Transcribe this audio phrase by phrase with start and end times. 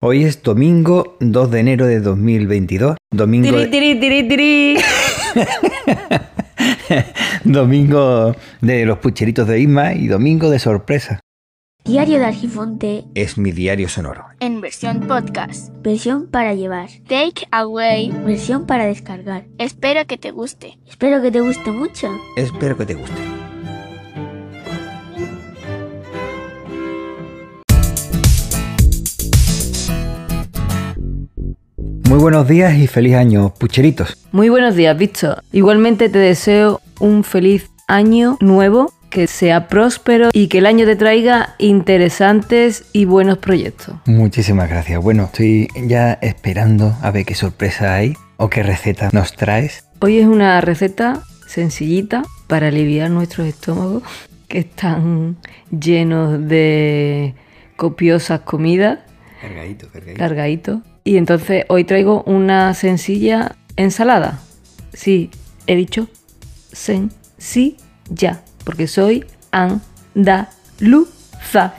[0.00, 2.96] Hoy es domingo 2 de enero de 2022.
[3.10, 3.48] Domingo.
[3.48, 4.76] Tiri, tiri, tiri, tiri.
[7.44, 11.18] domingo de los pucheritos de Isma y domingo de sorpresa.
[11.84, 14.24] Diario de Argifonte Es mi diario sonoro.
[14.38, 15.70] en versión podcast.
[15.82, 18.12] versión para llevar, Take away.
[18.24, 19.46] versión para descargar.
[19.58, 20.78] Espero que te guste.
[20.86, 22.08] Espero que te guste mucho.
[22.36, 23.37] Espero que te guste.
[32.08, 34.16] Muy buenos días y feliz año, pucheritos.
[34.32, 35.44] Muy buenos días, Víctor.
[35.52, 40.96] Igualmente te deseo un feliz año nuevo, que sea próspero y que el año te
[40.96, 43.96] traiga interesantes y buenos proyectos.
[44.06, 45.02] Muchísimas gracias.
[45.02, 49.84] Bueno, estoy ya esperando a ver qué sorpresa hay o qué receta nos traes.
[50.00, 54.02] Hoy es una receta sencillita para aliviar nuestros estómagos
[54.48, 55.36] que están
[55.70, 57.34] llenos de
[57.76, 58.98] copiosas comidas,
[59.40, 60.18] Cargadito, cargadito.
[60.18, 60.80] cargaditos.
[61.04, 64.40] Y entonces hoy traigo una sencilla ensalada.
[64.92, 65.30] Sí,
[65.66, 66.08] he dicho
[66.72, 71.74] sencilla, porque soy andaluza.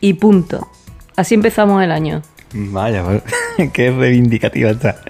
[0.00, 0.68] Y punto.
[1.16, 2.22] Así empezamos el año.
[2.52, 3.04] Vaya,
[3.72, 5.00] qué reivindicativa está.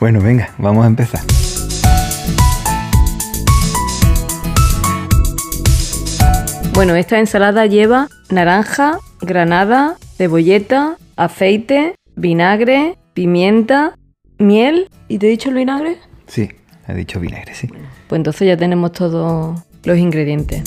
[0.00, 1.20] Bueno, venga, vamos a empezar.
[6.72, 13.98] Bueno, esta ensalada lleva naranja, granada, cebolleta, aceite, vinagre, pimienta,
[14.38, 14.88] miel.
[15.08, 15.96] ¿Y te he dicho el vinagre?
[16.26, 16.50] Sí,
[16.86, 17.68] he dicho vinagre, sí.
[18.08, 20.62] Pues entonces ya tenemos todos los ingredientes.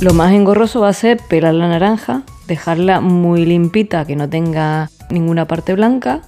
[0.00, 4.90] Lo más engorroso va a ser pelar la naranja, dejarla muy limpita, que no tenga
[5.10, 6.22] ninguna parte blanca.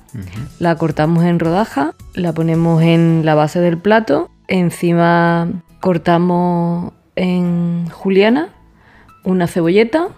[0.59, 8.49] La cortamos en rodajas, la ponemos en la base del plato, encima cortamos en juliana
[9.25, 10.09] una cebolleta,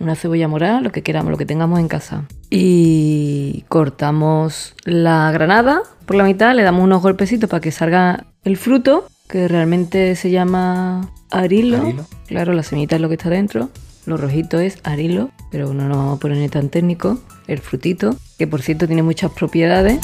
[0.00, 2.24] una cebolla morada, lo que queramos, lo que tengamos en casa.
[2.50, 8.56] Y cortamos la granada por la mitad, le damos unos golpecitos para que salga el
[8.56, 11.78] fruto, que realmente se llama arilo.
[11.78, 12.06] Arilo.
[12.26, 13.70] Claro, la semillita es lo que está dentro.
[14.06, 17.20] Lo rojito es arilo, pero no nos vamos a poner tan técnico.
[17.46, 20.00] El frutito, que por cierto tiene muchas propiedades.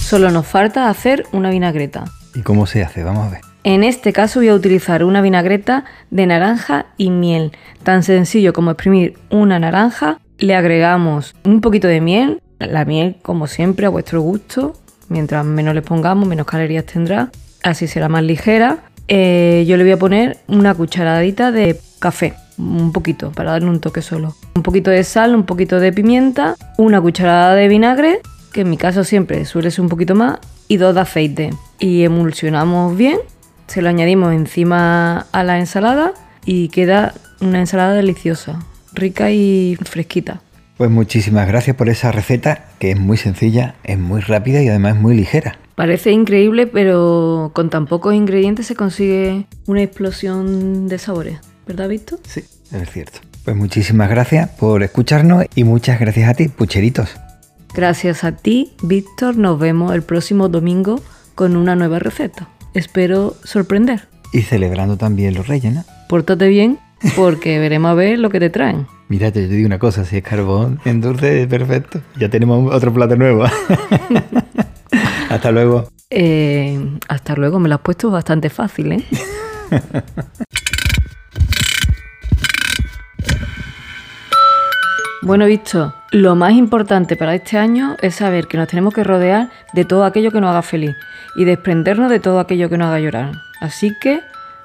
[0.00, 2.04] Solo nos falta hacer una vinagreta.
[2.34, 3.02] ¿Y cómo se hace?
[3.02, 3.47] Vamos a ver.
[3.68, 7.52] En este caso voy a utilizar una vinagreta de naranja y miel.
[7.82, 13.46] Tan sencillo como exprimir una naranja, le agregamos un poquito de miel, la miel como
[13.46, 14.72] siempre a vuestro gusto,
[15.10, 17.30] mientras menos le pongamos menos calorías tendrá,
[17.62, 18.78] así será más ligera.
[19.06, 23.80] Eh, yo le voy a poner una cucharadita de café, un poquito, para darle un
[23.80, 24.34] toque solo.
[24.56, 28.78] Un poquito de sal, un poquito de pimienta, una cucharada de vinagre, que en mi
[28.78, 31.50] caso siempre suele ser un poquito más, y dos de aceite.
[31.78, 33.18] Y emulsionamos bien,
[33.68, 36.14] se lo añadimos encima a la ensalada
[36.44, 38.58] y queda una ensalada deliciosa,
[38.92, 40.40] rica y fresquita.
[40.76, 44.96] Pues muchísimas gracias por esa receta, que es muy sencilla, es muy rápida y además
[44.96, 45.58] muy ligera.
[45.74, 51.38] Parece increíble, pero con tan pocos ingredientes se consigue una explosión de sabores.
[51.66, 52.20] ¿Verdad, Víctor?
[52.26, 53.20] Sí, es cierto.
[53.44, 57.16] Pues muchísimas gracias por escucharnos y muchas gracias a ti, pucheritos.
[57.74, 59.36] Gracias a ti, Víctor.
[59.36, 61.00] Nos vemos el próximo domingo
[61.34, 62.48] con una nueva receta.
[62.74, 64.08] Espero sorprender.
[64.32, 65.84] Y celebrando también los reyes, ¿no?
[66.08, 66.78] Pórtate bien,
[67.16, 68.86] porque veremos a ver lo que te traen.
[69.08, 72.00] Mira, te digo una cosa, si es carbón en dulce, perfecto.
[72.18, 73.44] Ya tenemos otro plato nuevo.
[75.30, 75.88] Hasta luego.
[76.10, 79.04] Eh, hasta luego, me lo has puesto bastante fácil, ¿eh?
[85.28, 89.50] Bueno, visto, lo más importante para este año es saber que nos tenemos que rodear
[89.74, 90.96] de todo aquello que nos haga feliz
[91.36, 93.32] y desprendernos de todo aquello que nos haga llorar.
[93.60, 94.22] Así que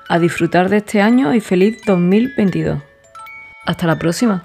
[0.07, 2.79] a disfrutar de este año y feliz 2022.
[3.65, 4.41] Hasta la próxima.